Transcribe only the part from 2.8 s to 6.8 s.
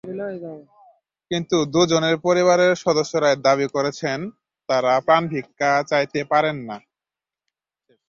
সদস্যরাই দাবি করেছেন, তাঁরা প্রাণভিক্ষা চাইতে পারেন না।